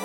[0.00, 0.04] こ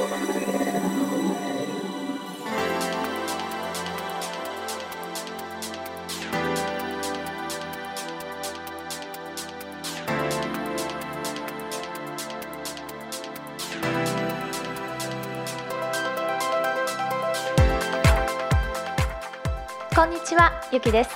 [20.05, 21.11] んにちは、ゆきです。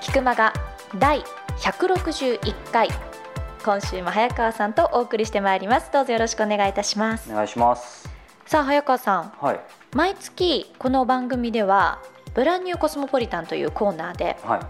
[0.00, 0.54] 菊間が
[0.98, 1.22] 第
[1.58, 2.88] 161回
[3.68, 5.92] 今週も早川さんとお送りしてまいります。
[5.92, 7.30] どうぞよろしくお願いいたします。
[7.30, 8.08] お願いします。
[8.46, 9.60] さあ早川さん、はい。
[9.94, 12.00] 毎月この番組では
[12.32, 14.60] ブランニューコスモポリタンというコーナーではい。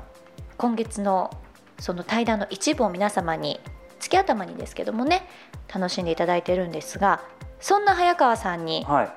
[0.56, 1.30] 今月の
[1.78, 3.60] その対談の一部を皆様に
[4.00, 5.28] 月頭にですけどもね
[5.72, 7.20] 楽しんでいただいているんですが
[7.60, 9.08] そんな早川さんにはい。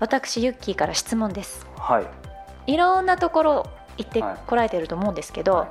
[0.00, 1.66] 私ユッキーから質問です。
[1.76, 2.00] は
[2.66, 2.72] い。
[2.72, 3.66] いろんなところ
[3.98, 4.36] 行ってはい。
[4.46, 5.68] こられてると思うんですけど、はい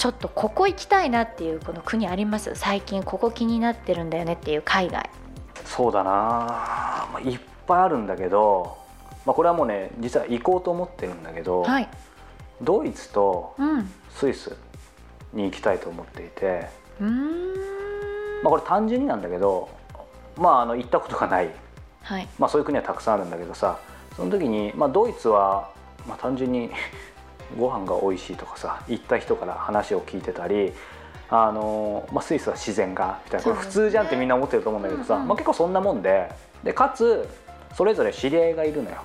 [0.00, 2.54] ちょっとここ行きたいなっていうこの国あります？
[2.54, 5.10] 最近ここ気になってるんだよねっていう海外。
[5.66, 6.10] そうだな。
[6.10, 8.78] まあいっぱいあるんだけど、
[9.26, 11.88] まあ、これはもうね実は行こうと思ってるんだけど、はい。
[12.62, 13.90] ドイツとうん。
[14.08, 14.56] スイス
[15.34, 16.66] に行きたいと思っていて、
[16.98, 17.54] うーん。
[18.42, 19.68] まあ、これ単純になんだけど、
[20.38, 21.50] まあ、あの行ったことがない、
[22.04, 22.26] はい。
[22.38, 23.78] まあ、そういう国はたくさんあるんだけどさ
[24.16, 25.68] その時に、まあ、ドイツは、
[26.08, 26.70] まあ、単純に
[27.58, 30.72] ご飯が美味しいとかさ行った人から話を聞いてたり
[31.28, 36.30] あの、まあ、スイスは自然がみたいなこれ普通じゃんってみんな思ってると思うんだけどさ、うんうんまあ、結構そんなもんで
[36.64, 37.28] でかつ
[37.74, 38.96] それぞれ知り合いがいるのよ。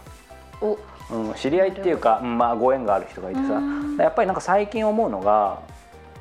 [0.61, 0.79] お。
[1.11, 3.97] うん、知り合いっていうか、うんまあ、ご縁がある人がいてさうん。
[3.97, 5.61] やっぱりなんか最近思うのが、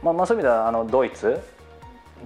[0.03, 1.41] まあ、まあそういう意味ではあのドイツ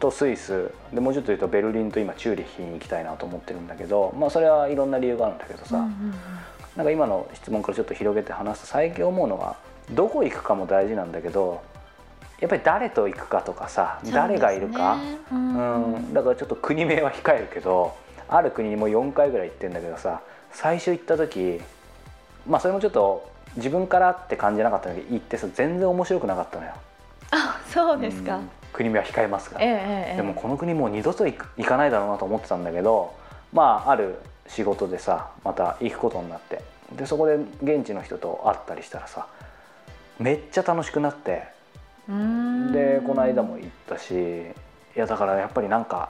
[0.00, 6.14] とスイスでもうちょっと言うとベルリンと今チューリッヒに行きたいなと思ってるんだけど、まあ、それはいろんな理由があるんだけどさ、うんうん
[6.78, 9.56] なんか今の質問からちょっと広げて話すと最近思うのが
[9.90, 11.62] どこ行くかも大事なんだけど
[12.40, 14.96] やっぱり誰と行くかとかさ、うん誰がいるか。
[14.96, 15.18] そうですね。
[15.32, 15.96] ううん。
[16.10, 17.96] ん、だからちょっと国名は控えるけど
[18.28, 20.20] ある国にもう4回ぐらい行ってんだけどさ
[20.52, 21.60] 最初行った時
[22.46, 26.72] まあそれもちょっと自分からって感じなかったんだけど行ってさ全然面白くなかったのよ。
[27.30, 28.50] あそうですか、うん。
[28.72, 29.68] 国名は控えますが、ええ
[30.10, 33.14] ええでもこの国もう二度と行く行かないだろうなと思ってたんだけど
[33.52, 36.62] まあある仕事でさまた行くことになって。
[36.92, 39.26] でそこで現地の人と会ったりしたらさ
[40.18, 41.56] めっちゃ楽しくなって。
[42.72, 44.12] でこの間も行ったし
[44.96, 46.08] いやだからやっぱりなんか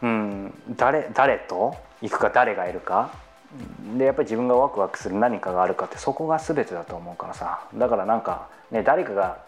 [0.00, 3.10] うん誰誰と行くか誰がいるか。
[3.98, 7.68] でやっぱり自分がワクワクする何かがあるかってそこが全てだと思うからさ。
[7.74, 9.38] だからなんかね誰かが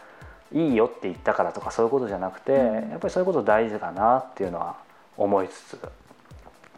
[0.52, 2.90] いいよって言ったからとかそういうことじゃなくて、うん。
[2.90, 4.76] やっぱりそういうこと大事だなっていうのは
[5.16, 5.78] 思いつつ、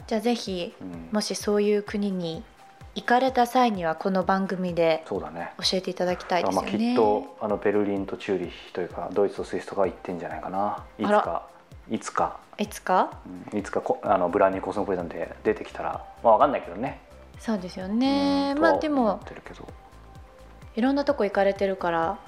[0.07, 1.09] じゃあぜひうん。
[1.13, 2.45] もしそういう国に
[2.99, 5.53] 行かれた際にはこの番組でそうだね。
[5.59, 6.79] 教えていただきたいですまあ、よね。
[6.79, 10.85] きっとあのベルリンとチューリッヒというかドイツとスイスとか行ってんじゃないかな。
[10.99, 11.47] いつか。
[11.89, 12.41] いつか。
[12.59, 13.13] いつか？
[13.53, 13.59] うん。
[13.61, 16.05] いつかこあのブランニーコスモポリタンで出てきたら。
[16.25, 16.99] まあわかんないけどね。
[17.39, 18.55] そうですよね。
[18.57, 18.63] うん。
[18.63, 19.21] まあでも
[20.75, 22.19] いろんなとこ行かれてるから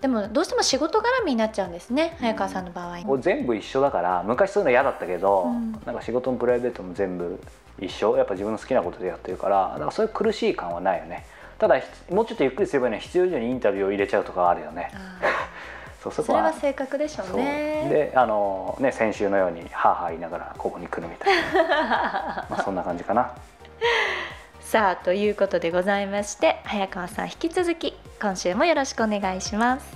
[0.00, 2.98] でもどうしても仕事絡みになっちゃうんですね早川さんの場合。
[3.02, 5.72] こう全部一緒だから昔そういうの嫌だったけど、うん。
[5.84, 7.40] なんか仕事もプライベートも全部
[7.80, 8.16] 一緒。
[8.16, 11.24] やっぱ自分の好きなことでやってるからだからそういう苦しい感はないよね。
[11.58, 14.90] ただひもうちょっとゆっくりすればいいのは必要以上にインタビューを入れちゃうとかはあるよね。
[14.94, 15.18] あ
[16.02, 17.34] そうそれは性格でしょそう。
[17.36, 17.88] うね。
[17.88, 22.46] であのね先週のようにハーハー言いながらここに来るみたいな。
[22.50, 23.30] まあそんな感じかな
[24.66, 29.86] さあということでございまして早川さん引き続き今週もよろしくお願いします。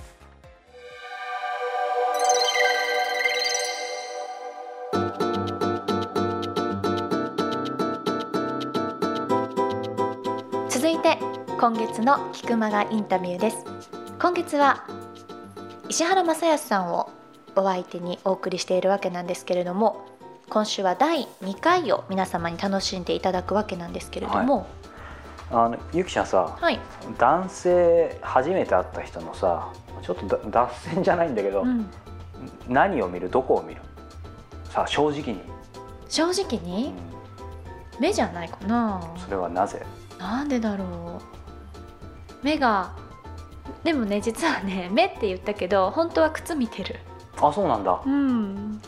[10.69, 11.19] 続いて
[11.59, 13.65] 今月の菊間がインタビューです
[14.21, 14.87] 今月は
[15.89, 17.11] 石原正康さんを
[17.57, 20.07] お相手にお送りしているわけなんですけれども
[20.51, 24.67] 今週は第2回を皆様に楽しんでいただくわけなんですけれども。
[25.53, 26.79] あのゆきちゃんさはい、
[27.19, 31.91] 男性初めて会った人のさちょっとだ脱線じゃないんだけど、うん、
[32.69, 33.29] 何を見る？
[33.29, 33.81] どこを見る？
[34.65, 35.41] さあ正直に、
[36.09, 36.95] 正直うにん。
[37.99, 39.01] 目じゃないかな。
[39.19, 39.85] それはなぜ？
[40.21, 41.21] なんでだろ
[42.43, 42.45] う。
[42.45, 42.93] 目が
[43.83, 47.01] でもね実はね目って言ったけど本当は靴見てる。
[47.41, 48.01] あそうなんだ。
[48.07, 48.81] うん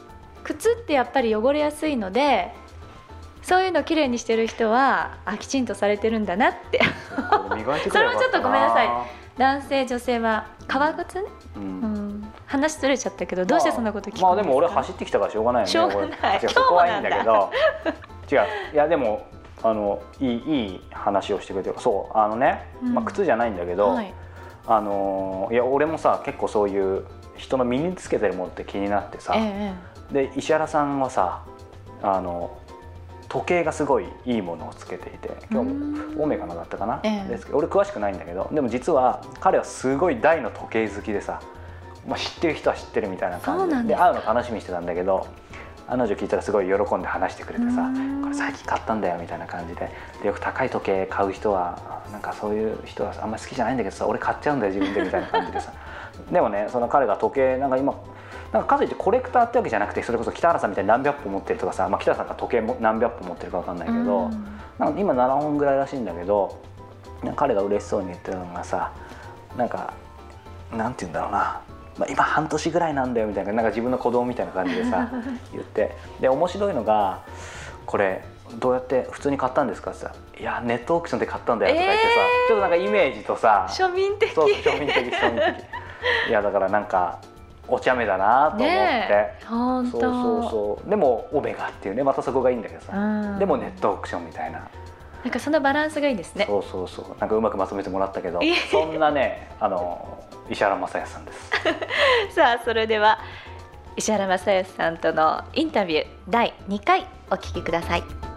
[0.45, 2.53] 靴ってやっぱり汚れやすいので
[3.43, 6.81] そういうのきれいにしてる人はあきちんとされてるんだなって。
[7.91, 8.89] それはちょっとごめんなさい。
[9.37, 11.23] 男性女性は革靴？
[11.23, 11.25] ね、
[11.57, 11.67] ううん。
[12.21, 15.73] ん、話ずれちゃったけどどうしてそんなこと聞くんですか、まあでも俺走ってきたからしょうがないよね。
[15.73, 16.19] しょうがない。
[16.21, 17.51] 今日そこはいいんだけど。
[18.31, 18.39] 違う。
[18.75, 19.27] いやでも
[19.63, 22.95] あのいいいい話をしてくれてそうあのね、うん。
[22.95, 24.15] まあ、靴じゃないんだけど、はい、
[24.67, 27.05] あのいや俺もさ結構そういう
[27.37, 31.43] 人の身につけてるものって気になってさ、ええで石原さんはさ
[32.03, 32.57] あの
[33.29, 37.29] 時計がすごいいいものをつけていて今日もオメガのだったかな、ええ。
[37.29, 41.41] ですけど俺詳しくないんだけどでも実は彼はすごい大の時計好きでさ、
[42.07, 45.27] まあ、知ってる人は知ってるみたいな感じで会うの楽しみにしてたんだけど
[45.89, 48.23] 彼女聞いたらすごい喜んで話してくれてさうん。
[48.23, 55.73] これ最近買ったんだよみたいな感じででよく高い時計買う人はなんかそういう人はあんまり好きじゃないんだけどさ俺買っちゃうんだよ自分でみたいな感じでさ
[56.31, 57.95] でもねその彼が時計なんか今
[58.53, 64.31] なんかかといってコレクターってわけじゃなくてそれこそ北原さんみたいに何百本持ってるとかさ、まあ、北原さんが時計も何百本持ってるかわかんないけど、うん。
[64.79, 66.61] なんか今7本ぐらいらしいんだけど
[67.37, 68.93] 彼が嬉しそうに言ってるのがさ
[69.57, 69.95] なんか
[70.73, 71.61] なんて言うんだろうな、
[71.99, 75.11] まあ、今半年ぐらいなんだよみたいななんか自分の子供みたいな感じでさ
[75.53, 75.97] 言って。
[76.21, 77.21] で面白いのが
[77.87, 78.25] これ
[78.59, 82.49] どうやって普通に買ったんですかってさ「いやネットオークションで買ったんだよ」とか言ってさ、えー。
[82.49, 84.31] ちょっとなんかイメージとさ庶民的。
[84.35, 85.65] そう庶民的庶民的
[86.29, 87.21] いやだからなんか
[87.69, 90.91] お茶目だなと思って、そうそうそう。
[90.91, 93.39] でもオメガっていうねまたそこがいいんだけどさ、うん。
[93.39, 94.69] でもネットオークションみたいな。
[95.23, 96.47] なんかそのバランスがいいですね。
[96.47, 97.21] そうそうそう。
[97.21, 98.41] なんかうまくまとめてもらったけど
[98.71, 101.51] そんなねあの石原正康さんです。
[102.35, 103.19] さあそれでは
[103.97, 108.32] 石原正義さんとのインタビュー第2回お聞きください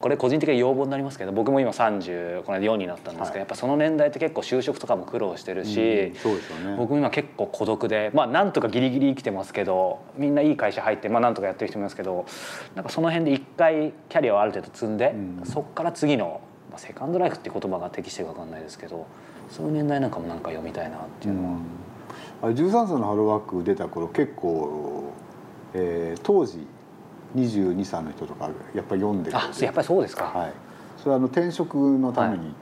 [0.00, 3.38] これ個人的な要望になりますけど僕も今30この間4になったんですけど、はい。
[3.40, 6.76] やっぱその年代って結構就職とかも苦労してるし、うんそうですよね。
[6.78, 12.24] 僕も今結構孤独でまあなんとかギリギリ生きてますけどみんないい会社入ってまあなんとかやってる人もいますけど
[12.74, 15.42] なんかその辺で一回キャリアをある程度積んで、うん。
[15.44, 19.06] そこから次の、まあ、セカンドライフって言葉が適してるか分かんないですけど
[19.50, 21.58] そういう年代なんかもなんか読みたいなっていうのは。
[22.40, 25.12] あれ13歳のハローワーク出た頃結構、
[25.74, 26.66] えー当時
[27.36, 30.52] 22歳の人とかやっぱり読んであやっぱりそうですか、はい、
[30.98, 32.52] それはあの転職のために、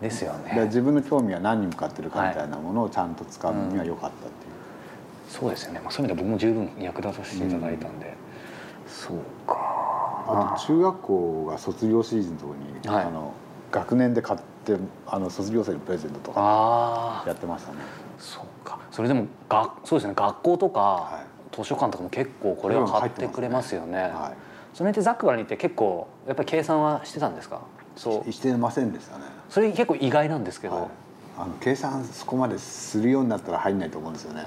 [0.00, 0.64] ですよね。
[0.66, 4.30] 自分の興味は何に向かってるかみたいなものをちゃんと使うのには良かったっていう、
[5.28, 8.14] そうですよね、まあ、そういう意味では僕も十分役立たせていただいたんで、
[8.86, 9.56] そうか。
[10.26, 13.04] あと中学校が卒業シーズンのところに、はい。
[13.06, 13.32] あの
[13.70, 14.76] 学年で買って
[15.06, 17.78] あの卒業生にプレゼントとかやってましたね。
[18.18, 18.78] そうか。
[18.90, 20.14] それでもがそうですね。
[20.14, 21.24] 学校とか、は
[21.56, 23.98] 図書館とかも結構これは買ってくれますよね。
[24.02, 24.32] は
[24.72, 27.60] その辺ってザックバラにって結構やっぱり計算はしてたんですか？
[27.96, 28.28] そう。
[28.28, 29.24] いしてませんでしたね。
[29.48, 30.88] それ結構意外なんですけど、はい、
[31.36, 34.46] あの計算そこまでするようになったら入んないと思うんですよね。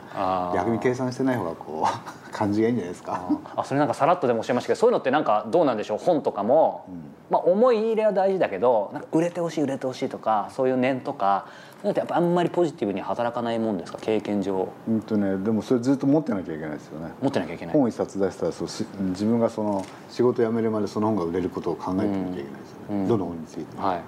[0.56, 3.30] 逆に計算してない方がこう 感じがいいんじゃないですか。
[3.56, 6.86] あそれなんかさらっとでもおっしゃいましたけどそういうのってなんかどうなんでしょう本とかも、
[7.30, 11.46] まあ、思い入れは大事だけどなんか売れてほしい売れてほしいとかそういう念とか。
[11.78, 14.68] そういうのってやっぱあんまりポジティブに働かないもんですか経験上。
[14.88, 17.12] うんとねでもそれずっと持ってなきゃいけないですよね。
[17.22, 17.76] 持ってなきゃいけない。
[17.76, 22.56] 本一冊出したらそうし自分がその仕事辞めるまでその本が売れることを考えてなきゃいけないですよね、
[22.90, 23.08] うん。
[23.08, 24.02] どの本についても、はい、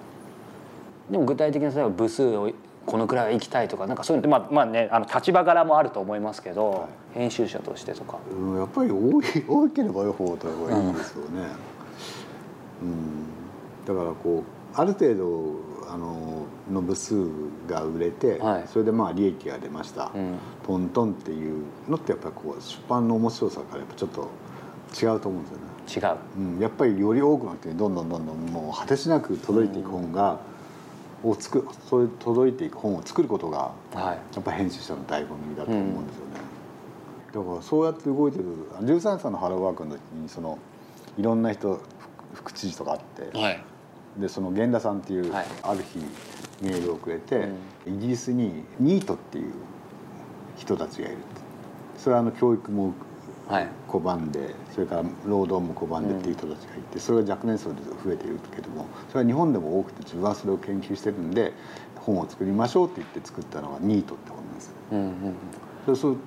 [1.12, 2.50] でも具体的な例えば部数を
[2.86, 6.78] このくらいは行きたいとかなんかそういうのってまあまあねあの立場柄もあると思いますけど、は
[7.16, 7.20] い。
[7.20, 8.20] 編集者としてとか。
[8.31, 11.48] うん、やっぱり多い多ければ多い方がいいですよね、
[12.84, 13.26] うん。
[13.86, 15.56] だからこうある程度
[15.92, 17.16] あのの部数
[17.68, 18.68] が売れて、はい。
[18.68, 20.38] それでまあ利益が出ました、うん。
[20.66, 24.30] トントンっていうのってやっぱりこう出版の面白さからやっぱちょっと
[25.00, 25.50] 違うと思うんで
[25.88, 26.18] すよね、違う。
[26.56, 30.40] うん、やっぱりより多くの人にどんどんどんどんもう果てしなく届いていく本が、
[31.24, 34.06] を作そういう届いていく本を作ることがはい。
[34.06, 36.39] やっぱ編集者の醍醐味だと思うんですよね、
[37.33, 38.45] だからそうやって動いてる
[38.81, 40.58] 13歳のハローワークの時にその
[41.17, 41.82] いろんな人
[42.34, 43.63] 副副知事とかあって、はい。
[44.17, 45.46] でその源田さんっていう、はい。
[45.63, 46.00] ある日
[46.63, 47.48] メールをくれて、
[47.88, 49.53] イギリスにニートっていう
[50.58, 51.17] 人たちがいる
[51.98, 52.94] それはあの教育もはい
[53.88, 61.53] 拒んでそれから労働も拒んでっていう人たちがいて、それが若年層で増えているけどもそれは日本でも多くて自分はそれを研究してるんで
[61.96, 64.74] 本を作りましょうって言って作ったのがニートって本なんですよ。
[64.91, 65.13] うんうん
[65.86, 66.18] そうする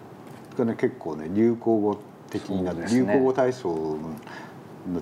[0.57, 1.99] とね結構ね流行語
[2.31, 3.13] 的になる、そうですね。
[3.13, 3.99] 流行語大賞の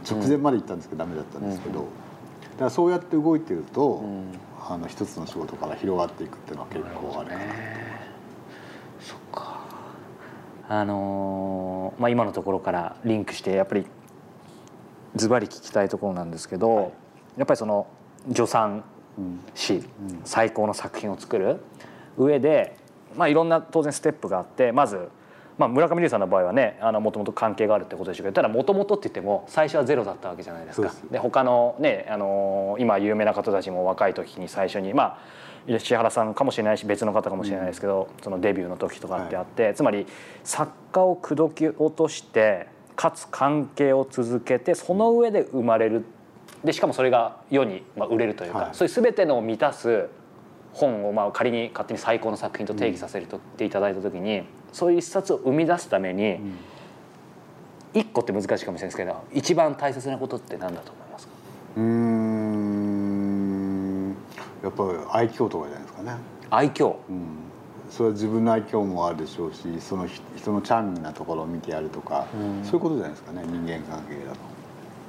[0.09, 4.25] 直前まで行ったんですけど、ダメだったんですけど、だからそうやって動いてると、うん。
[4.69, 7.55] あの一つの仕事から広がっていくっていうのは結構あるかなっか
[10.73, 13.87] あのーまあ今のところからリンクしてやっぱり
[15.17, 16.93] ズバリ聞きたいところなんですけど、
[17.37, 17.89] やっぱりその
[18.29, 18.85] 助産
[19.19, 19.41] うん。
[19.55, 19.83] 師、
[20.25, 21.61] 最高の作品を作る
[22.17, 22.77] 上で、
[23.17, 25.09] まあ、いろんな当然ステップがあってまず、
[25.59, 30.93] まあ、村上龍さんの場合はねもともと関係があるってことでしょうけどただもともとって言っても最初はゼロだったわけじゃないですか。
[31.11, 35.19] で他のね、あのー今有名な方たちも若い時に最初にまあ
[35.67, 40.07] 石原さんかもしれないし別の方かもしれないですけど、そのデビューの時とかってあって、つまり
[40.45, 46.05] 作家を口説き落としてかつ関係を続けてその上で生まれる。
[46.65, 48.75] でしかもそれが世にまあ売れるというか、はい。
[48.75, 50.09] そういう全てのを満たす
[50.73, 56.39] 本をまあ仮に勝手に最高の作品と定義させるとっていただいた時に、そういう一冊を生み出すために、
[57.93, 61.33] 一個って難しいかもしれないですけど一番大切なことって何だと思いますか？
[61.77, 62.40] うーん
[64.63, 66.13] やっぱり愛嬌とかじゃないですかね、
[66.51, 66.97] 愛嬌。
[67.09, 67.27] うん、
[67.91, 72.65] それは自分の愛嬌もあるでしょうしその人人のチャーミングなところを見てやるとか、うん。
[72.65, 74.39] そういうことじゃないですかね人間関係だと。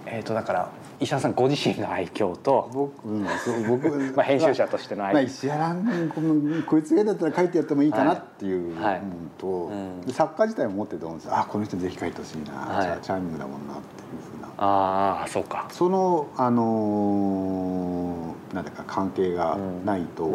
[0.05, 5.13] えー、とだから石原さんご自身の愛嬌と、僕,、うん、そう僕 まあ、編集者としての愛。
[5.13, 8.71] まあ、嬌、石原君このこいつがだったら書いてやってもいいかなってい。
[8.73, 9.01] うのはい。
[9.37, 10.01] と、うん。
[10.01, 12.85] で作家自体も持ってると思うんですあこの人ぜひ書いてほしいな、はい。
[12.85, 14.47] チャチャーミングだもんなっていうふうな。
[14.57, 15.67] ああそうか。
[15.69, 18.10] そのあのー
[18.53, 20.27] なんだか関係がないと、う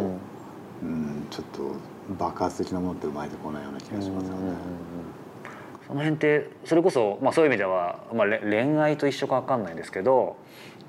[0.82, 4.38] うんんちょっと爆発的なものって生まれてこないような気がしますよね。
[5.86, 10.36] その辺ってそれこそ、まあ、そういう意味では、まあ、れ恋愛と一緒か分かんないですけど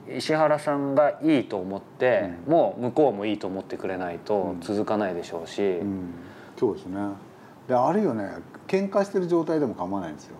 [0.10, 4.62] 石原さんがいいと思って、もう向こうもいいと思ってくれないとうん。
[4.62, 6.13] 続かないでしょうし、うん。
[6.57, 6.98] そうですね。
[7.67, 8.29] であるいはね。
[8.67, 10.36] 喧嘩してる状態でも構わないんですよ。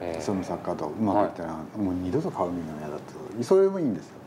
[0.00, 0.20] えー。
[0.20, 3.42] その作家とうまくいったら、もう二度と顔見るの嫌だって。
[3.42, 4.19] それもいいんですよ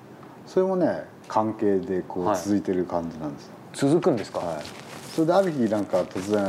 [0.48, 2.38] それもね関係でこうはい。
[2.38, 3.48] 続いてる感じなんです。
[3.48, 4.64] よ、続くんですか、はい。
[5.16, 6.46] それである日なんか突然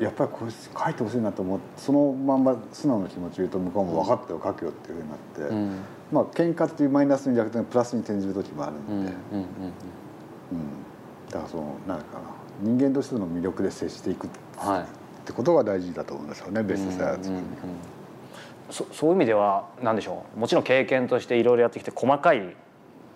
[0.00, 5.76] やっぱりこれ書いてほしいなと思ってそのまんま素直な気持ち言うと向こうも分かってよ書くよっていうふうになって、うん。
[6.12, 9.44] まあ喧嘩っていうマイナスに逆転プラスに転じる時もあるうんんで、うんうん。
[9.44, 9.48] うん。
[11.30, 12.20] だからそのなんかな
[12.62, 14.30] 人間としての魅力で接していくっ
[14.62, 14.86] うんはい。
[15.26, 17.42] てことが大事だと思いますよねベストセラー作るには。
[18.70, 20.40] そそういう意味では何でしょう。
[20.40, 22.54] もちろん経験としていろいろやってきて細かい、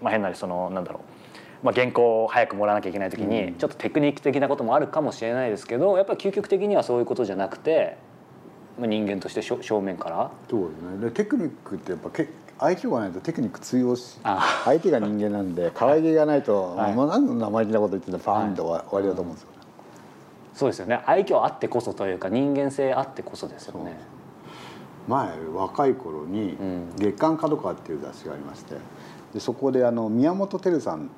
[0.02, 1.00] まあ、変なりそのなんだろ
[1.62, 3.54] う、まあ、原稿を早くもらわなきゃいけない時に、うん。
[3.54, 7.96] ちょっとテクニック的なこともあるかもしれないですけどやっぱり究極的にはそういうことじゃなくて、
[8.78, 10.30] まあ、人間として正正面から。
[10.50, 10.98] そうですね。
[10.98, 12.28] でテクニックってやっぱけ
[12.58, 14.62] 愛嬌がないとテクニック通用しあ。
[14.64, 16.94] 相手が人間なんで可愛げがないと、 はい。
[16.94, 19.56] もう何の生意気なこと言ってんだパーンと終わりだと思うんですよね。
[20.54, 21.00] そうですよね。
[21.06, 23.98] 愛嬌あってこそというか人間性あってこそですよね。
[25.08, 28.76] 前若い頃にうん「月刊角川」っていう雑誌がありまして
[29.32, 31.10] でそこであの宮本照さん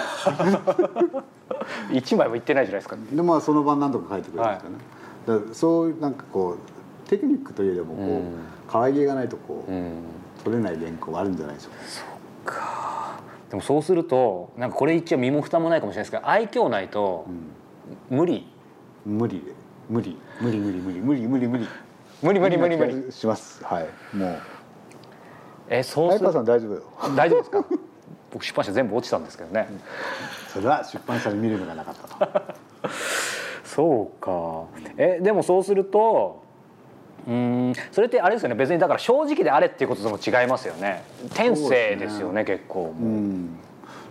[1.92, 2.96] 一枚もいってないじゃないですか。
[3.12, 4.78] でまあその晩何とか書いてくれるんですよね、
[5.26, 6.58] だからそういうなんかこ
[7.06, 8.24] うテクニックといえどもこう、うん。
[8.68, 9.94] 可愛げがないとこう、うん。
[10.44, 11.70] 取れない原稿はあるんじゃないでしょ
[12.44, 12.46] う。
[12.46, 13.14] かか。
[13.50, 17.26] でもそうするとなんかこれ一応身も蓋もないかもしれないですけど愛嬌ないと
[18.14, 18.48] 無理、
[19.06, 19.42] 無理。
[19.90, 20.18] 無理。
[20.40, 21.68] 無理無理無理無理無理無理。
[22.22, 23.06] 無理無理無理無理。
[23.08, 23.64] がします。
[23.64, 23.88] はい。
[24.16, 24.36] もう。
[25.68, 26.74] えそう早川さん大丈夫？
[26.76, 26.84] よ
[27.16, 27.66] 大丈夫ですか？
[28.32, 29.68] 僕出版社全部落ちたんですけどね。
[30.50, 32.42] それは出版社に見る目がなかったと。
[33.66, 34.64] そうか。
[34.98, 36.44] えでもそうすると
[37.28, 37.34] うー
[37.72, 38.56] んそれってあれですよね。
[38.56, 41.04] 別にだから正直であれっていうこととも違いますよね。
[41.34, 43.58] 天性ですよね結構う、ん。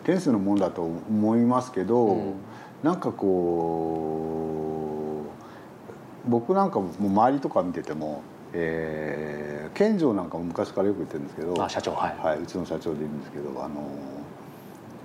[0.05, 2.35] 天性のもんだと思いますけど、うん
[2.83, 4.47] なんかこ
[6.27, 8.23] う僕なんかも周りとか見てても、
[8.53, 12.17] えー、健丈なんかも昔からよく言ってるんですけどあ社長はい。
[12.27, 13.89] はい、うちの社長でいるんですけどあの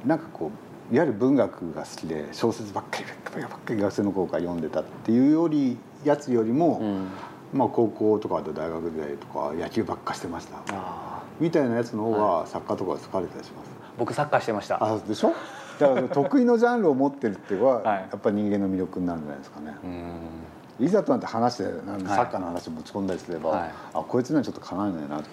[0.06, 0.52] なんかこ
[0.92, 7.08] ういわゆる文学が好きで小説ばっかりばっかりばっかり学生の頃から読んでたっていうよりやつよりも、うん。
[7.54, 10.58] まあ、高校とかと大学時代とか野球ばっかしてました。
[10.70, 13.68] あみたいなやつの方が作家とかは疲れたりします？
[13.68, 14.84] ー僕サッカーしてました。
[14.84, 15.34] あでしょ？
[15.80, 17.98] だから得意のジャンルを持ってるっていうのは、はい。
[18.00, 19.76] やっぱり人間の魅力になるんじゃないですかね。
[20.80, 20.86] うん。
[20.86, 23.72] いざとなって話してサッカーの話持ち込んだりすれば、はい。
[23.94, 25.28] あこいつにはちょっとかなわないなって。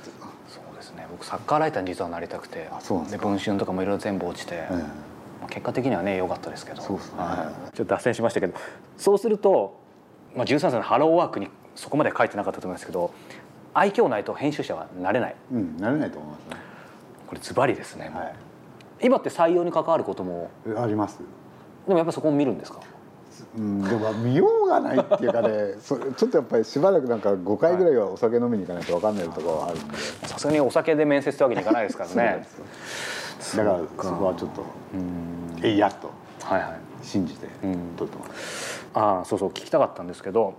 [0.48, 1.06] そうですね。
[1.10, 2.68] 僕サッカーライターに実はなりたくて
[3.10, 6.82] で文春とかもいろいろ全部落ちて、えまあ結果的にはね良かったですけど。
[6.82, 7.18] そうですね。
[7.18, 7.76] はい。
[7.76, 8.54] ちょっと脱線しましたけど
[8.96, 9.78] そうすると、
[10.36, 13.12] まあ、13歳のハローワークにそこまで書いてなかったと思いますけど
[13.74, 15.36] 愛嬌ないと編集者はなれない。
[15.52, 16.56] えうん、なれないと思いますね。
[17.26, 18.34] これズバリですね、はい
[19.04, 21.20] 今って採用に関わることもえあります。
[21.86, 22.80] でもやっぱそこも見るんですか？
[23.56, 29.96] うん、でも見ようがないっていうかね そちょっとやっぱりしばらくなんか5回ぐらいはお酒飲みに行かないと分かんないところはあるんで、
[30.26, 32.46] さすがにお酒で面接ってわけにいかないですからね。
[33.56, 34.62] だからそこはちょっと
[34.94, 36.10] うんえいやっと
[36.42, 40.54] はいはい信じてうん取ってます、ああそうそう聞きたかったんですけど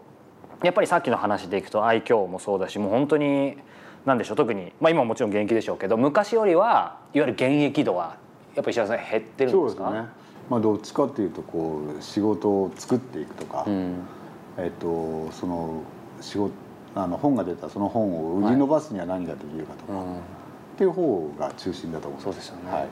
[0.62, 3.58] やっぱりさっきの話でいくと愛嬌もそうだしもう本当に
[4.06, 8.18] 何でしょう特に、まあ、今ももちろん現役でしょうけど昔よりはいわゆる現役度は
[8.56, 9.84] やっぱり石原さん減ってるんですか？
[9.84, 10.10] そうですね。
[10.50, 13.96] まあどっちかっていうとこう仕事を作っていくとか、うん。
[14.58, 15.82] えっとその
[16.22, 16.54] 仕事
[16.96, 20.16] あの本が出たその本を売り伸ばすには何ができるかとか、うん。
[20.16, 20.20] っ
[20.78, 22.24] ていう方が中心だと思います。
[22.24, 22.72] そうですよね。
[22.72, 22.88] はい、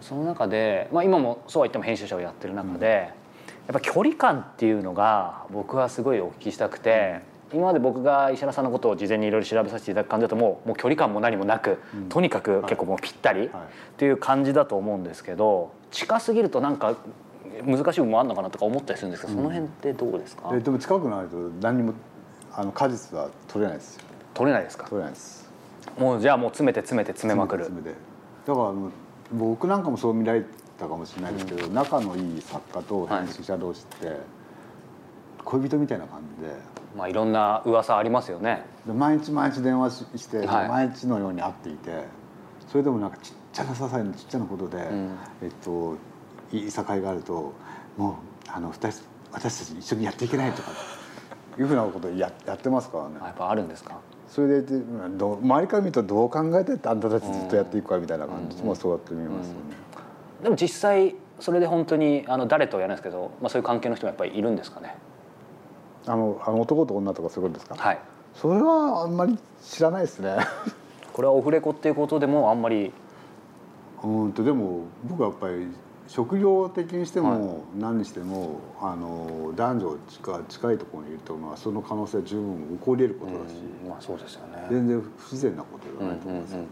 [0.00, 7.20] その中で、まあ、今もそうは言っても編集者をやってる中で、やっぱ距離感っていうのが僕はすごいお聞きしたくて、
[7.52, 12.08] 今まで僕が石原さんのことを事前にいろいろ調べさせていただく感じだともうもう距離感も何もなく、うん。
[12.08, 13.98] とにかく結構もうぴったりっはい。
[13.98, 16.96] ていう感じだと思うんですけど近すぎるとなんか
[17.64, 21.94] 難しい部分もあるのかなとか思ったりするんですけど、その辺ってどうですか、ででも近くないと何にも
[22.52, 24.02] あの果実は取れないですよ。
[24.32, 24.84] 取れないですか？
[24.84, 25.50] 取れないです。
[25.98, 27.64] もうじゃあもう詰めて詰めて詰めまくる。
[27.64, 27.70] だ
[28.54, 28.72] から
[29.32, 30.44] 僕なんかもそう見られ
[30.78, 34.16] たかもしれないですけど、仲のいい作家と編集者同士って、
[35.44, 36.52] 恋人みたいな感じで
[36.96, 38.64] まあいろんな噂ありますよね。
[38.86, 40.68] で毎日毎日電話しして、はい。
[40.68, 42.04] 毎日のように会っていて
[42.68, 45.16] それでもなんかちっちゃな些細なちっちゃなことで、ん。
[45.42, 45.96] えっと
[46.52, 47.52] いい境があると
[47.96, 48.14] もう
[48.48, 50.70] あの二人私たち一緒にやっていけないとか
[51.58, 53.10] いうふうなことをややってますからね。
[53.20, 53.98] あやっぱあるんですか？
[54.28, 54.78] それでで
[55.16, 59.58] どう周りから見るとどう考えてあんたたちずっとやっていくかみたいな感じもそうやって見えますよね。
[60.42, 64.96] でも実際それで本当にあの誰とはやらないですけど、まあ、そういう関係の人もやっぱりいるんですかね？
[66.06, 67.98] あのあの男と女とかそういうことですか、はい。
[68.34, 70.36] それはあんまり知らないですね。
[71.12, 72.92] これはオフレコっていうことでもあんまり。
[74.02, 75.68] うんとでも僕はやっぱり
[76.10, 83.54] 職業的にしても何にしても、あの男女近近いところにいるとまあその可能性は十分起こり得ることだし、
[83.88, 84.66] まあそうですよね。
[84.70, 86.52] 全然不自然なことではないと思います。
[86.52, 86.64] よ。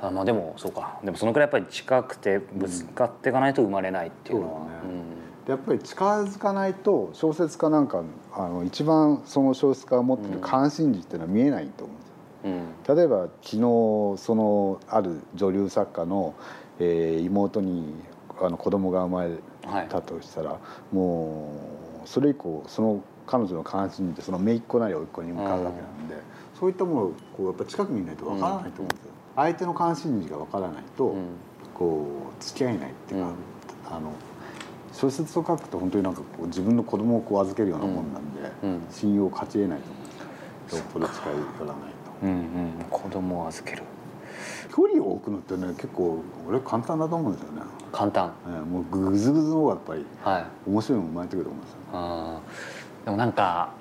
[0.00, 0.98] ただまあでもそうか。
[1.04, 4.80] でもそのくらいやっぱり近くてぶつかっていかないと生まれないっていうのは、そうだね。
[4.80, 8.02] でやっぱり近づかないと小説家なんか
[8.32, 12.14] あの一番その小説家が持ってる関心事っていうのは見えないと思うんですよ。
[12.44, 12.52] うん。
[12.52, 13.58] うん例えば昨日
[14.18, 16.34] そのある女流作家の、
[16.78, 17.94] えー妹に
[18.40, 19.38] あの子供が生まれ
[19.88, 20.58] たとしたら、
[20.92, 21.52] も
[22.04, 26.16] うそれ以降その彼女の関心ってその姪っ子なり甥っ子に向かうわけなんで、
[26.58, 29.12] そういったものをこうやっぱ近くにいないとわからないと思うんですよ。
[29.36, 31.26] 相手の関心事がわからないと、うん。
[31.74, 32.06] こ
[32.38, 33.96] う付き合えないっていうか、うん。
[33.96, 34.12] あの
[34.94, 38.70] 小説を書くと本当になんかこう自分の子供をこう預けるようなもんなんで、うん。
[38.70, 38.80] うん。
[38.90, 39.94] 信用を勝ち得ないと思
[40.72, 40.78] うよ。
[40.78, 41.76] よっぽど近寄らないと。
[42.22, 42.86] うんうん。
[42.88, 43.82] 子供を預ける。
[44.74, 48.32] 距離を置くのってね結構俺簡単だと思うんですよね、簡単。
[48.46, 50.46] えーもうグズグズの方がやっぱりはい。
[50.70, 51.78] 面白いのも生まれてくると思うんですよ。
[51.92, 53.04] あー。
[53.04, 53.72] でもなんか、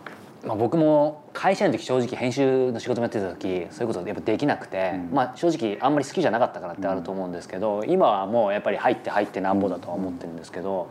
[0.45, 5.15] まあ、僕も会社員の時正直編集の仕事もやってた時そういうことやっぱできなくて、うん。
[5.15, 10.89] まあ正直あんまり好きじゃなかったからってあると思うんですけど、今はもうやっぱり入って入ってなんぼだとは思ってるんですけど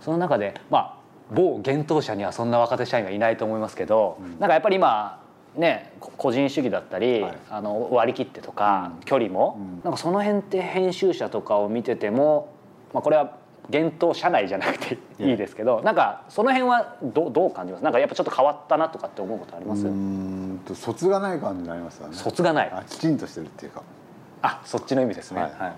[0.00, 0.98] その中でまあ
[1.32, 4.38] 某幻冬者にはそんな若手社員はいないと思いますけど、うん。
[4.38, 5.20] なんかやっぱり今
[5.56, 7.38] ねこ個人主義だったり、はい。
[7.50, 9.04] あの割り切ってとか、うん。
[9.04, 9.80] 距離も、うん。
[9.82, 12.52] なんかその辺って編集者とかを見てても、
[12.92, 17.84] まあ、これは幻冬社内じゃなくていいですけど、なんかその辺はどうどう感じます？
[17.84, 22.14] なんかやっぱちょっと変わったなとかって思うことあります、うーんと卒がない感じになりますよね。
[22.16, 22.70] 卒がない。
[22.70, 23.82] あきちんとしてるっていうか。
[24.42, 25.52] あそっちの意味ですね、はい。
[25.52, 25.68] は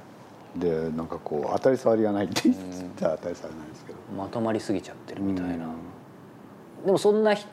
[0.57, 0.59] い。
[0.59, 2.57] でなんかこう当たり障りがないって言っ
[2.96, 3.99] たら当たり障りないですけど。
[4.16, 6.87] まとまりすぎちゃってるみたいな、うん。
[6.87, 7.46] でもそんなひ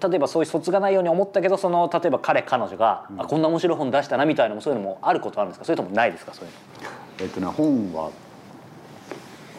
[0.00, 5.64] 例えばそういう卒がないように思ったけどその例えば彼彼女が、あこんな面白い本出したなみたいなそういうのもあることあるんですか？
[5.64, 6.32] それともないですか？
[6.32, 6.58] そういうの。
[7.20, 8.10] えっとね本は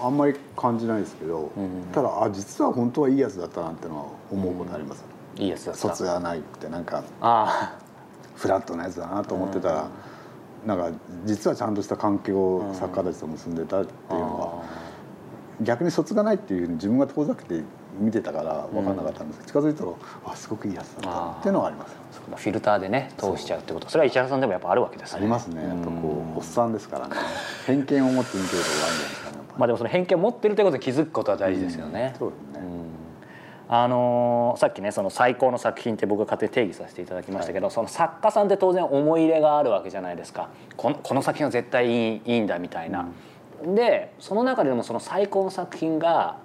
[0.01, 5.03] あんまり感じないですけど、うんただあ実は本当はいいやつだったなってのは思うことあります、
[5.35, 5.81] いいやつだった。
[5.81, 7.77] 卒がないってなんかあ
[8.35, 9.87] フラットなやつだなと思ってたら、
[10.65, 10.91] なんか
[11.25, 14.63] 実はちゃんとした関係をうん作家たちと結んでたってあいうのは、
[15.61, 17.63] 逆に卒がないっていうふうに自分が遠ざけて
[17.99, 19.39] 見てたから分かんなかったんです。
[19.39, 19.91] けど、近づいたら
[20.31, 21.95] あすごくいいやつだったっていうのがあります。
[22.35, 23.89] フィルターでね通しちゃうってこと。
[23.89, 25.17] それは石原さんでもやっぱあるわけですね。
[25.17, 25.63] ありますね。
[25.63, 27.15] やっぱこうおっさんですからね。
[27.65, 29.28] 偏見を持って見てるところあるんじゃないですか
[29.59, 32.15] まあでもその偏見を持ってるということに気づくことは大事ですよね。
[33.67, 40.49] あのーさっきねその最高の作品って僕が勝手に定義させていただきましたけど、その作家さんって当然思い入れがあるわけじゃないですか。
[40.77, 43.05] このこの作品は絶対いいいいんだみたいな。
[43.75, 46.37] でその中でもその最高の作品が、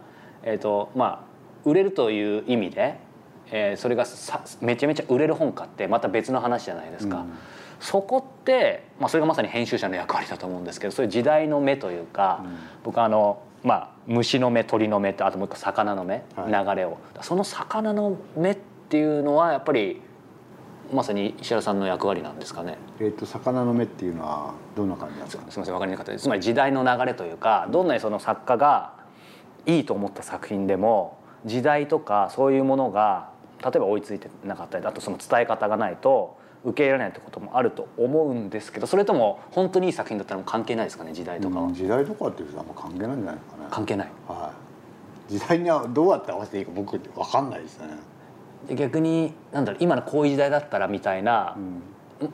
[0.42, 1.20] えーとまあ、
[1.64, 2.98] 売れるという意味で、
[3.52, 7.18] えーそれがさめちゃめちゃ売れる本かってまた別の話じゃないですか。
[7.18, 7.32] うん
[7.84, 12.42] そこって、まあ、それがまさに編集者の役割だと思うんですけどそういう時代の目というか、
[12.82, 16.66] 僕はあの、まあ、虫の目鳥の目とあともう一個魚の目、はい。
[16.66, 16.96] 流れを。
[17.20, 18.54] その魚の目っ
[18.88, 20.00] ていうのはやっぱり
[20.92, 22.78] まさに石原さんの役割なんですかね？
[23.00, 25.44] えっ、と魚の目っていうのはどんな感じなんですか？
[25.50, 26.22] すみません分かりにくかったです。
[26.22, 28.92] つまり時代の流れというかどんなにその作家が
[29.66, 33.28] いいと思った作品でも時代とかそういうものが
[33.62, 43.68] 例えば追いついてなかったりあとその伝え方がないと受け入れられないってこともあると思うんですけどそれとも本当にいい作品だったら関係ないですかね時代とかは、うん時代とかっていうとあんま関係ないんじゃないですかね。
[43.70, 44.08] 関係ない。
[44.26, 44.64] はい
[45.32, 47.86] 時代にはどうやって合わせていいか僕分かんないですね、
[48.68, 51.54] で逆になんだろう今のこういう時代だったらみたいな。
[51.56, 51.82] う、ん。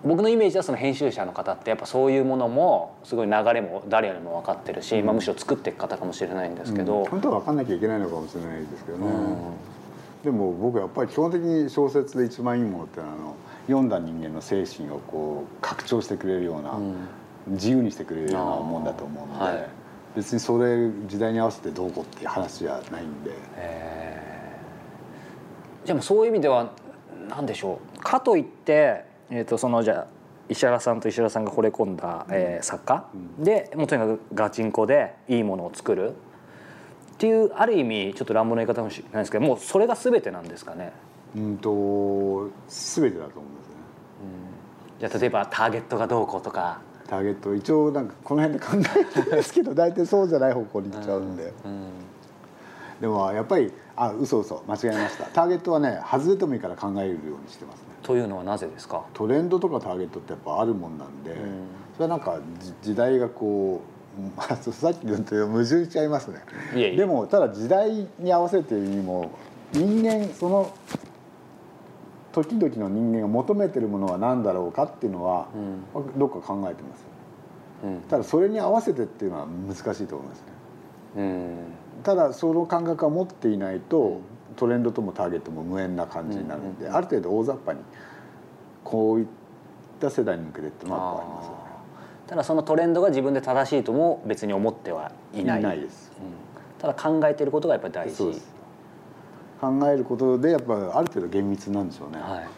[0.05, 7.05] 僕のイメージはその編集者の方ってやっぱそういうものもすごい流れも誰よりも分かってるし、まあ、むしろ作っていく方かもしれないんですけど、うん。
[7.07, 8.99] 本当は分かんなきゃいけないのかもしれないですけど。
[8.99, 9.37] ね、うん。
[10.23, 16.79] でも僕やっぱり基本的に小説で一番いいものってのはあの読んだ人間の精神をこう拡張してくれるような、
[17.49, 19.69] 自由にしてくれるようなもんだと思うので、はい。
[20.17, 25.87] 別にそれ時代に合わせてどうこうっていう話じゃないんで、えー。
[25.87, 26.73] じゃあもうそういう意味では
[27.29, 28.01] 何でしょう？
[28.01, 30.07] かといって、えー、とそのじゃあ
[30.49, 36.11] 石原さんと石原さんが惚れ込んだ、えー作家、でもうとにかくガチンコでいいものを作る。
[36.11, 36.15] っ
[37.21, 40.93] ていうある意味ちょっと乱暴な言い方かもしれないですけどもうそれが全てなんですかね？
[41.37, 43.75] うんと全てだと思うんですね。
[45.01, 51.53] じゃあ例えばターゲットがどうこうとか、ターゲット一応なんかこの辺で考えてるんですけど大体そうじゃない方向に行っちゃうんで、
[53.01, 55.25] でもやっぱりあ嘘嘘間違えました。
[55.27, 57.85] ターゲットはね外れてもいいから考えるようにしてますね。
[58.03, 59.05] というのはなぜですか？
[59.15, 61.35] トレンドとかターゲットってやっぱあるもんなんで、
[61.97, 66.41] それはなんかじ時代がこうさっきのと矛盾しちゃいますね。
[66.97, 69.31] でもただ時代に合わせてにも
[69.73, 70.75] 人間その
[72.33, 75.49] 時々の人間が求めてるものは何だろうかっていうのは、
[76.17, 77.05] どっか考えてます
[77.85, 78.01] うん。
[78.09, 80.45] ただそれに合わせてっていうのは難しいと思いますね。
[81.17, 81.57] うん。
[82.03, 84.21] ただその感覚は持っていないと、
[84.57, 87.81] トレンドともターゲットも無縁な感じになるんで、ある程度大雑把に
[88.85, 89.27] こういっ
[90.01, 91.59] た世代に向けてっていうのはありますよね。
[92.27, 95.61] ただそのトレンドが自分で正しいとも別に思ってはいない。
[95.61, 96.13] いないです。
[96.79, 98.27] ただ考えてることがやっぱり大事。
[98.27, 98.60] です
[99.61, 102.49] 考えることでやっぱある程度厳密なんでしょうね、はい。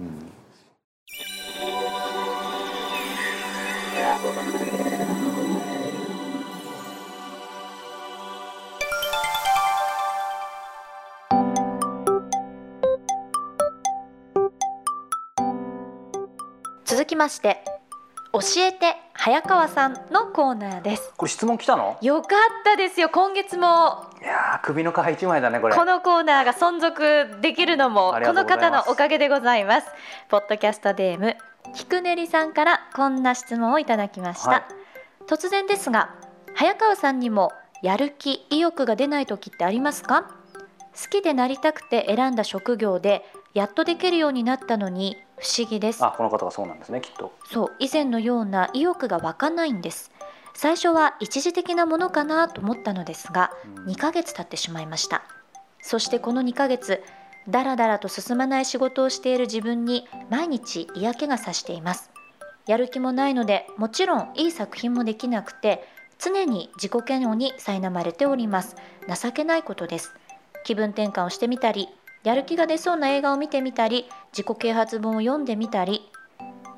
[0.00, 0.32] うん。
[16.84, 17.64] 続きまして
[18.32, 21.12] 教えて早川さんのコーナーです。
[21.16, 21.98] これ質問来たの？
[22.00, 22.30] よかっ
[22.64, 23.10] たですよ。
[23.10, 25.74] 今月もいやー首の皮一枚だねこれ。
[25.74, 29.88] このコーナーが存続できるのもこの方のおかげでございます。
[30.28, 31.36] ポッドキャストデーム
[31.74, 34.62] ひくねりさんからこんな質問をいただきました、はい。
[35.26, 36.14] 突然ですが
[36.54, 40.22] 早川さんにもやる気意欲が出ない時ってありますか？
[40.92, 46.04] 好きでなりたくて選んだ職業でやっとできるようになったのに不思議です。
[46.04, 47.32] あこの方がそうなんですねきっと。
[47.50, 50.09] そう以前のような意欲が湧かないんです
[50.62, 53.50] 最初は一時的なものかなと思ったのですが
[53.86, 55.22] 2ヶ月経ってしまいました。
[55.80, 57.02] そしてこの2ヶ月
[57.48, 62.10] だらだらと進まない仕事をしている自分に毎日嫌気がさしています。
[62.66, 65.82] やる気もないのでもちろんいい作品もできなくて
[66.18, 68.76] 常に自己嫌悪に苛まれております。
[69.08, 70.14] 情けないことです。
[70.64, 71.88] 気分転換をしてみたり
[72.22, 74.04] やる気が出そうな映画を見てみたり
[74.36, 76.02] 自己啓発本を読んでみたり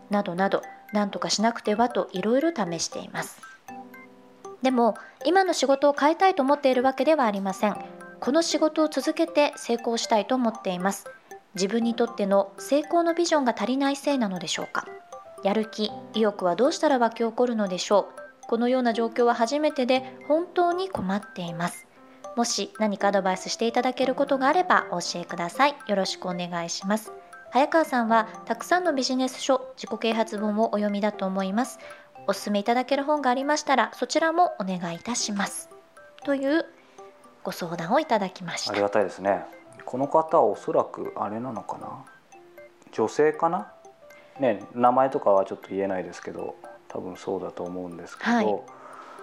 [0.09, 3.52] などなど何とかしなくてはといろいろ試しています
[4.63, 4.95] でも
[5.25, 7.77] 今の仕事を変えたいと思っているわけではありません。
[8.21, 11.07] この仕事を続けて成功したいと思っています。
[11.55, 14.87] 自分にとっての成功のビジョンが足りないせいなのでしょうか？
[15.43, 18.47] やる気意欲はどうしたら湧き起こるのでしょう？
[18.47, 21.87] このような状況は初めてで本当に困っています。
[22.37, 25.75] もし何かアドバイスしていただけることがあればお教えください。
[25.89, 27.13] よろしくお願いします。
[27.51, 31.79] 早川さんはたくさんのビジネス書自己啓発本をお読みだと思います。
[32.29, 35.69] おすすめいただける本がありましたらそちらもお願いいたします。
[36.25, 36.65] という
[37.43, 38.73] ご相談をいただきました。
[38.73, 39.45] ありがたいですね。
[39.85, 42.05] この方はおそらくあれなのかな？
[42.93, 43.73] 女性かな？
[44.39, 46.55] ね名前とかはちょっと言えないですけど
[46.89, 48.63] 多分そうだと思うんですけど、はい。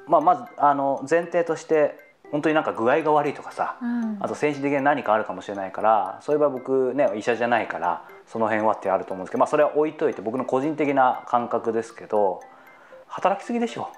[0.08, 1.98] まあ、まずあの前提として
[2.32, 4.18] 本当になんか具合が悪いとかさ、うん。
[4.20, 12.42] あと精神的に何かあるかもしれないからそういえば僕ね医者じゃないからその辺はってあると思うんですけど、まあ、それは置いといて僕の個人的な感覚ですけど
[13.10, 13.90] 働きすぎでしょ。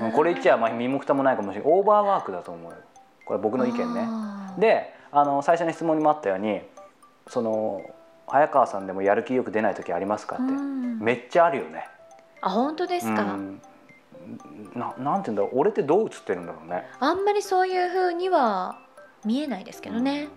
[0.00, 1.72] うんこれ言っちゃまあ身も蓋もないかもしれない。
[1.72, 2.76] オーバーワークだと思うよ。
[3.24, 4.06] これ僕の意見ね。
[4.58, 6.60] であの最初の質問にもあったように
[7.28, 7.82] その
[8.26, 10.98] 早川さんでもやる気よく出ない時ありますかって、うん。
[10.98, 11.86] めっちゃあるよね。
[12.40, 13.62] あ本当ですか、うん。
[14.74, 15.50] ななんて言うんだろう。
[15.60, 16.86] 俺ってどう映ってるんだろうね。
[17.00, 18.78] あんまりそういう風には
[19.24, 20.28] 見えないですけどね、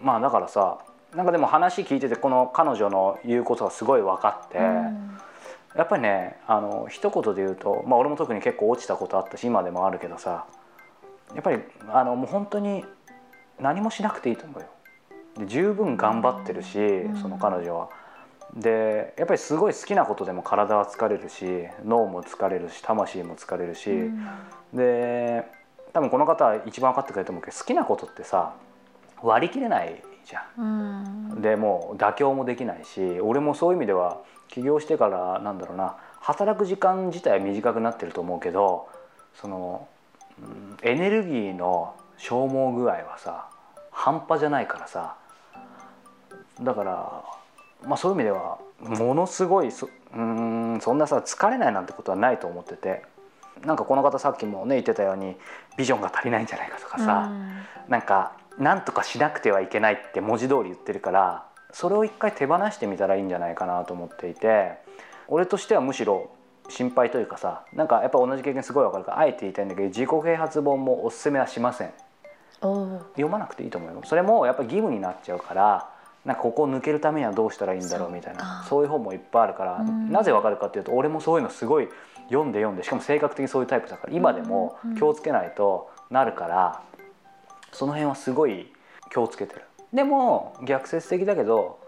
[0.00, 0.78] まあだからさ
[1.14, 5.18] なんかでも話聞いててこの彼女の言うことがすごい分かって、うん
[5.76, 10.46] やっぱりねあの一言で言うと、まあ、俺も特に結構落ちたことあったし今でもあるけどさ
[11.34, 11.58] やっぱり
[11.88, 12.84] あのもう本当に
[13.60, 14.66] 何もしなくていいと思うよ。
[15.38, 17.88] で十分頑張ってるし、んその彼女は。
[18.54, 21.44] でやっぱりすごい好きなことでも体は疲れるし
[21.84, 24.26] 脳も疲れるし魂も疲れるし、うん
[24.72, 25.44] で
[25.92, 28.54] 多分この方は一番分かってくれると思うけど好きなことってさ
[29.22, 31.30] 割り切れないじゃん。
[31.32, 38.88] うんでもう妥協もできないし俺もそういう意味では起業してからなんだろうな働く時間自体は短くなってると思うけど
[39.34, 39.88] その、
[40.40, 43.48] うんエネルギーの消耗具合はさ
[43.90, 45.16] 半端じゃないからさ
[46.60, 47.24] だから、
[47.86, 53.02] まあ、そういう意味ではものすごいそうんそんなさ疲れないなんてことはないと思ってて
[53.64, 55.36] なんかこの方さっきもね言ってたように
[55.76, 57.30] ビジョンが足りないんじゃないかとかさ、
[57.88, 64.78] なんか何とかしなくてはいけないって文字通り言ってるからそれを一回手放してみたらいいんじゃないかなと思っていて
[65.28, 66.30] 俺としてはむしろ
[66.68, 71.92] 心配というかさなんかやっぱ同じ経験すごい分かるからあえて言いたいんだけど自己啓発本もおすすめはしません。
[72.60, 74.00] 読まなくていいと思うよ。
[74.04, 75.90] それもやっぱ義務になっちゃうから
[76.24, 78.64] なんかここを抜けるためにはどうしたらいいんだろうみたいな。
[78.68, 80.10] そういう本もいっぱいあるからうん。
[80.10, 81.88] なぜ分かるかっていうと俺もそういうのすごい
[82.28, 84.96] 読んで読んでしかも性格的にそういうタイプだから今でもうんうん。
[84.96, 86.80] 気をつけないとなるから
[87.74, 88.72] その辺はすごい
[89.12, 89.62] 気をつけてる。
[89.92, 91.78] でも逆説的だけど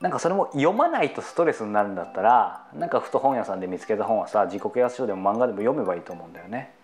[0.00, 6.74] なんかそれも読まないとストレスになるんだったらなんかふと本屋さんで見つけた本はさ自己啓発書でも漫画でも読めばいいと思うんだよね。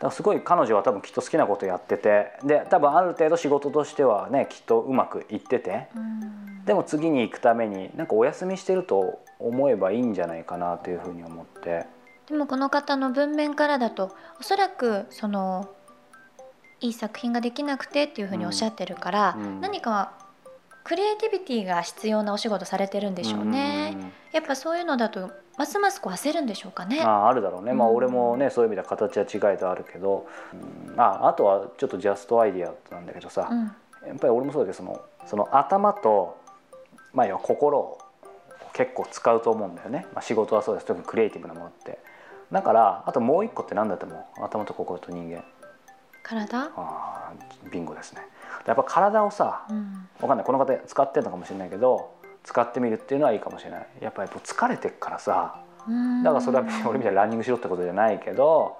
[0.00, 11.86] だからすごい彼女は多分きっと好きなことやっててで多分ある程度仕事としてはねきっとうまくいっててうんでも次に行くためになんかお休みしてると思えばいいんじゃないかなというふうに思って
[12.28, 15.68] でもこの方の文面からだとおそらくその
[16.80, 19.60] いい作品ができなくてっていうふうにおっしゃってるから、うん。
[19.60, 20.12] 何か
[20.82, 23.96] クリエイティビティが必要なお仕事されてるんでしょうね。
[23.96, 24.12] うん。
[24.32, 27.02] やっぱそういうのだとますますこう焦るんでしょうかね。
[27.02, 27.96] ああるだろうね、まあうん。
[27.96, 30.26] 俺もねそういう意味では形は違いとあるけど、
[30.88, 31.00] うん。
[31.00, 33.58] ああとはちょっとジャストアイディアなんだけどさ、うん。
[34.08, 36.38] やっぱり俺もそうだけどそのその頭と、
[37.12, 37.98] まあ、要は心を
[38.72, 40.86] 結構使うと思うんだよね、まあ、仕事はそうです。
[40.86, 41.98] 特にクリエイティブなものって。
[42.50, 44.44] だからあともう一個って何だと思う？
[44.44, 45.44] 頭と心と人間
[46.22, 48.22] 体、あービンゴですね。
[48.66, 50.08] やっぱ体をさうん。
[50.20, 50.46] わかんない。
[50.46, 53.86] この方使ってるのかもしれないけど使ってみるっていうのはいいかもしれない。
[54.00, 56.22] やっぱり疲れてっからさうん。
[56.22, 58.76] だからそれは俺みたいにランニングしろってことじゃないけど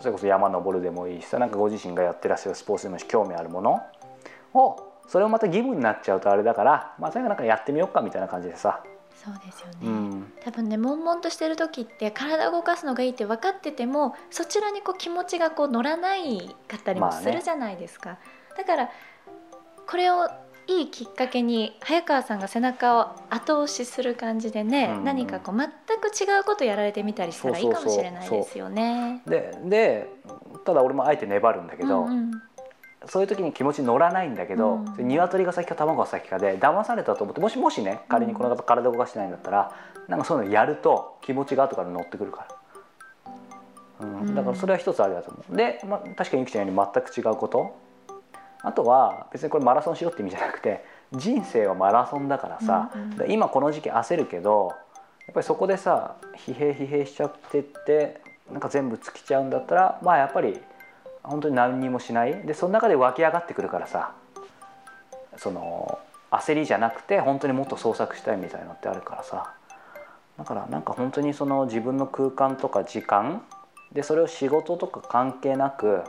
[0.00, 3.82] それこそ山登るでもいいしさなんかご自身がやってらっしゃるスポーツでもいいし興味あるもの
[4.52, 8.82] をそれをまた義務になっちゃうとあれだからまあそれがなんかやってみようかみたいな感じでさ、
[9.14, 9.74] そうですよね。
[9.82, 18.18] うん、多分ね悶々としてる時って体を動かすのがいいって分かっててもそちらにこう気持ちがこう乗らないかったりもするじゃないですか、
[18.56, 18.90] だから
[19.86, 20.28] これを
[20.66, 24.98] いいきっかけに早川さんが背中を後押しする感じでね、うん。
[24.98, 29.22] うん何かこう全く違うことやられてみたりしたらいいかもしれないですよね。
[29.26, 30.10] でで
[30.64, 32.42] ただ俺もあえて粘るんだけど、うんうん
[33.06, 35.08] そういう時に気持ち乗らないんだけど、うん。
[35.08, 39.72] 鶏が先か卵が先かで騙されたと思ってもしもしね仮にこの方体動かしてないんだったら
[40.08, 42.46] なんかそういうのやると気持ちが後から乗ってくるか
[44.00, 44.20] ら、うん。
[44.20, 44.34] うん。
[44.34, 45.56] だからそれは一つありだと思う。
[45.56, 47.76] で、まあ、確かにゆきちゃんように全く違うこと。
[48.62, 53.16] あとは別にこれマラソンしろって意味じゃなくて人生はマラソンだからさ、うんうん。
[53.18, 54.72] で今この時期焦るけど
[55.26, 60.58] やっぱりそこでさ疲弊疲弊しちゃってってなんか全部尽きちゃうんだったらまあやっぱり
[61.24, 62.46] 本当に何にもしない。
[62.46, 64.12] でその中で湧き上がってくるからさ
[65.36, 65.98] その
[66.30, 69.54] 焦りじゃなくて本当にもっと創作したいみたいなのってあるからさ。
[70.38, 73.42] だからなんか本当にその自分の空間とか時間
[73.92, 76.02] でそれを仕事とか関係なく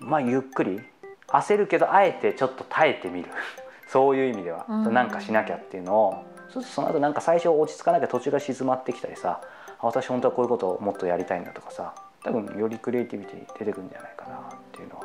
[0.00, 0.80] まあゆっくり
[1.28, 3.30] 焦るけどあえてちょっと耐えてみる。
[3.88, 4.64] そういう意味では。
[4.68, 4.94] うん。
[4.94, 6.24] なんかしなきゃっていうのを。
[6.52, 14.40] そうするとその後なんか最初落ち着かなきゃ途中が静まってきたりさあ私本当はこういうことをもっとやりたいんだとかさ多分よりクリエイティビティ出てくるんじゃないかなっ
[14.72, 15.04] ていうのは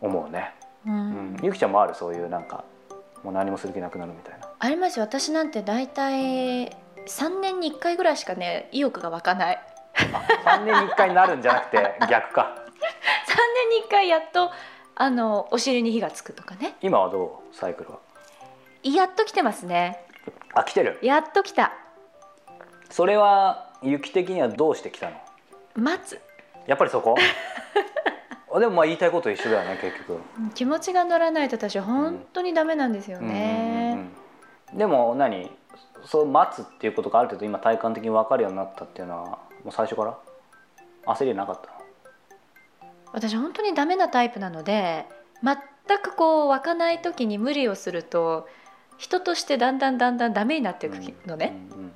[0.00, 0.52] 思うね、
[0.86, 0.92] うん。
[0.92, 2.64] うん、ゆきちゃんもあるそういうなんか
[3.22, 4.48] もう何もする気なくなるみたいな。
[4.58, 5.04] ありますよ。
[5.04, 6.66] 私なんて大体
[7.06, 9.62] 3年に1回ぐらいしかね意欲が湧かない。
[10.12, 12.54] あ3年に1回になるんじゃなくて 逆か。
[12.56, 13.36] 3
[13.70, 14.50] 年に1回やっと
[14.96, 16.76] あのお尻に火がつくとかね。
[16.82, 17.56] 今はどう？
[17.56, 17.98] サイクルは？
[18.82, 20.06] やっと来てますね。
[20.52, 20.98] あ来てる。
[21.00, 21.72] やっと来た。
[22.90, 25.16] それは雪的にはどうしてきたの？
[25.74, 26.20] 待つ。
[26.66, 27.14] やっぱりそこ？
[28.54, 30.20] あでもまあ言いたいこと一緒だよね結局。
[30.54, 33.98] 気持ちが乗らないと私は本当にダメなんですよね、うん。
[33.98, 35.50] うんうんでも何？
[36.04, 40.18] そう待つっていうことがある程度今体感的に分かるようになったっていうのはもう最初から？
[41.06, 41.74] 焦りなかったの？
[43.12, 45.06] 私本当にダメなタイプなので
[45.42, 48.48] 全くこう湧かない時に無理をすると
[48.98, 50.94] 人としてだんだんだんだんダメになっていく
[51.26, 51.52] のね、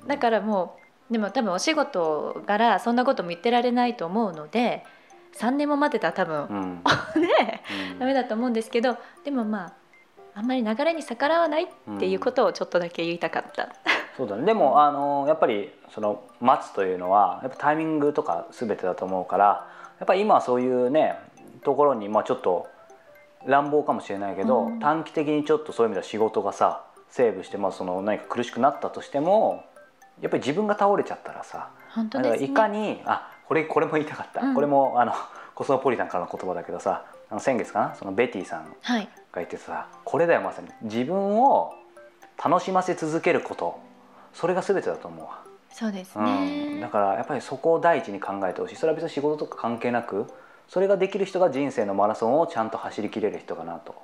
[0.07, 4.83] だからもうでも多分お仕事からそんなことも言ってられないと思うので
[5.37, 6.83] 3年も待ってたら多分う、ん。
[7.21, 7.99] ねうん。
[7.99, 9.73] ダメだと思うんですけどでもまあ
[10.35, 11.67] あんまり流れに逆らわないっ
[11.99, 13.69] ていうことをちょっとだけ言いたかった。
[14.15, 14.45] そうだね。
[14.45, 19.67] でもあのやっぱりその待つというのはやっぱタイミングとか全てだと思うから
[19.99, 21.17] やっぱり今はそういうね
[21.63, 22.67] ところにまあちょっと
[23.45, 24.79] 乱暴かもしれないけど、うん。
[24.79, 29.63] 短期的にちょっとそういう意味では仕事がさセーブしてまあその何か苦しくなったとしても
[30.21, 32.43] やっぱり自分が倒れちゃったらさ本当ね。
[32.43, 34.55] いかにあこれこれも言いたかった、うん。
[34.55, 35.13] これもあの
[35.55, 37.95] コスモポリタンからの言葉だけどさあの先月かな？
[37.95, 39.03] そのベティさんはい。
[39.03, 40.69] が言ってさこれだよまさに。
[40.81, 41.73] 自分を
[42.43, 43.79] 楽しませ続けること。
[44.31, 48.75] それが全てだと思うわ、そうですうん、ね、だからやっぱりそこを第一に考えてほしい。
[48.75, 50.27] それは別に仕事とか関係なく
[50.67, 53.95] それができる人が人生のマラソンをちゃんと走りきれる人かなと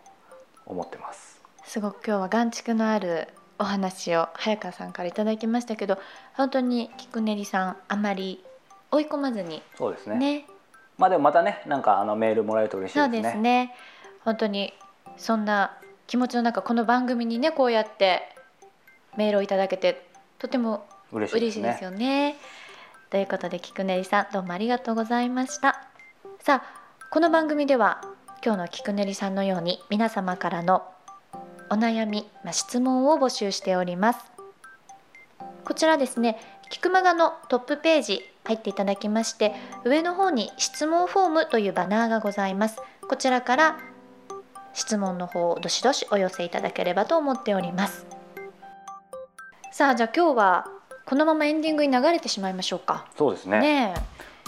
[0.65, 1.39] 思ってます。
[1.63, 3.27] すごく今日は眼蓄のある
[3.59, 5.97] お話を早川さんからいただきましたけど
[6.33, 8.43] 本当に菊練さんあまり
[8.91, 10.17] 追い込まずにそうですね。
[10.17, 10.45] ね。
[10.97, 13.29] まあでもまたねなんかあのメールもらえると嬉しいそうですね。
[13.29, 13.75] ですね。
[14.23, 14.73] 本当に
[15.17, 18.23] そんな気持ちの中この番組にねこうやって
[19.17, 20.07] メールをいただけて
[20.39, 22.37] とても嬉しいですよね。
[23.09, 25.87] ということで菊練さんどうもありがとうございました。
[26.39, 28.01] さあこの番組では
[28.43, 30.83] 今日の菊練さんのように皆様からの
[31.69, 34.19] お悩み、まあ、質問を募集しております。
[35.63, 36.37] こちらですね
[36.69, 42.77] 菊間がのトップページ入っていただきまして上の方に質問フォームというバナーがございます。
[43.07, 43.77] こちらから
[44.73, 48.05] 質問の方をどしどしお寄せいただければと思っております。
[49.71, 50.67] さあじゃあ今日は
[51.05, 53.05] このままエンディングに流れてしまいましょうか。
[53.17, 53.59] そうですね。
[53.59, 54.01] ねえ。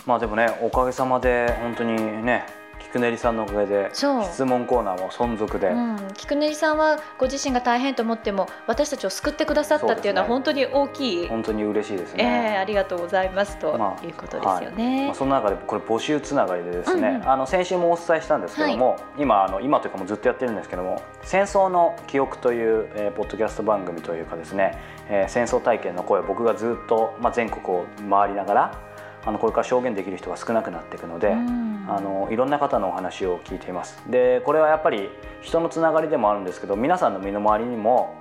[0.05, 2.45] まあでもねおかげさまで本当にね
[2.87, 4.05] 菊練さんのおかげで質
[4.45, 12.53] 問コーナーも存続で、うん、菊練さんはご自身が大変と思っても私たちを救ってくださったっていうのは本当に大きい、本当に嬉しいですえね。
[12.55, 15.05] えありがとうございますとまあいうことですよね。
[15.07, 17.15] まあ、その中でこれ募集つながりでですね、うん。
[17.17, 24.77] うんあの先週もお伝えしたんですけども、今あの今というかもうずっとやってるんですけども「戦争の記憶」という、えーポッドキャスト番組というかですね、
[25.09, 28.86] えー戦争体験の声を僕がずっと、まあ、全国を回りながら
[29.27, 31.67] あのこれから証言できる人が少なくなっていくので、うん。
[31.89, 34.01] あのいろんな方のお話を聞いています。
[34.09, 35.09] でこれはやっぱり
[35.41, 38.15] 人のつながりでもあるんですけど皆さんの身の回りにも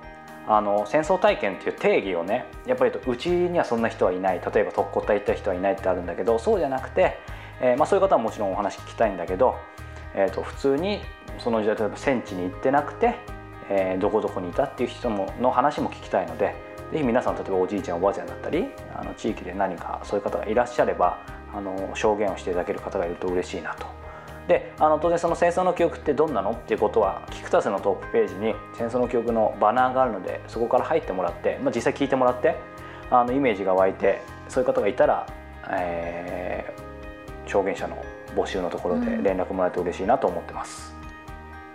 [0.47, 4.41] あの戦争体験っていう定義をねやっぱりうちにはそんな人はいない。
[4.53, 7.19] 例えば特攻隊行った人はいないってあるんだけどそうじゃなくて、
[7.61, 9.55] えーまあ、そういう方はもちろんお話聞きたいんだけど、
[10.15, 11.01] えー、と普通に
[11.39, 13.15] その時代例えば戦地に行ってなくて、
[13.69, 16.55] えーどこどこにいたっていう人もの話も聞きたいので
[16.91, 21.19] ぜひ皆さん例えばおじいちゃんおばあちゃんだったりあの地域で何かそういう方がいらっしゃれば
[21.53, 23.85] あの証言をしていただける方がいると嬉しいなと。
[24.47, 26.51] であの当然その戦争の記憶ってどんなの？
[26.51, 32.55] っていうことはキクタスのトップページに戦争の記憶のバナーがあるのでそこから入ってもらって、まあ、実際聞いてもらって
[33.11, 35.27] あのイメージが湧いてそういう方がいたら、
[35.69, 36.87] えー
[37.49, 38.03] 証言者の
[38.35, 40.93] 募集のところでうん連絡もらえて嬉しいなと思ってます。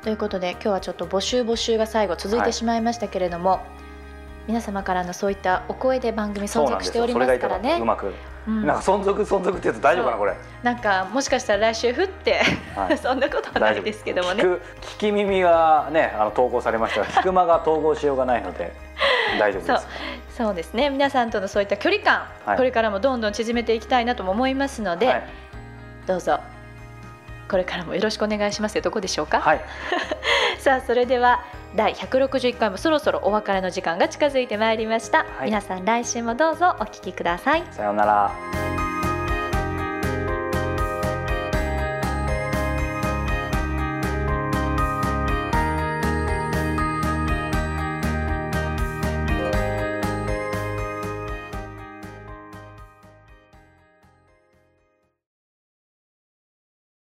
[0.03, 3.63] ということで今日はちょっと募集募集が最後続いてしまいましたけれども、
[4.47, 7.79] 皆様からのそういったお声で番組存続しておりますからね。
[7.81, 7.85] う。
[7.85, 8.13] まく、
[8.47, 8.67] うん。
[8.67, 10.37] なんか存続存続って言うと大丈夫かなこれ？
[10.63, 12.41] なんかもしかしたら来週降って、
[12.75, 12.99] はい。
[12.99, 14.43] そんなことはないですけどもね。
[14.43, 14.59] 聞
[14.99, 18.73] き耳がねあの投稿されましたが 聞く間が統合しようがないので
[19.39, 19.87] 大丈夫です。
[20.37, 20.91] そうですね。
[20.91, 22.57] 皆さんとのそういった距離感、はい。
[22.57, 25.25] これからもどんどん縮めていきたいなとも思いますので、はい、
[26.07, 26.41] どうぞ
[27.53, 29.61] これからもよろしくお願いしますよどこでしょうか、はい、
[30.59, 31.45] さあそれでは
[31.77, 35.45] 第161回もそろそろお別れの時間が近づいてまいりました、はい。
[35.47, 37.65] 皆さん来週もどうぞお聞きください。
[37.71, 38.82] さようなら。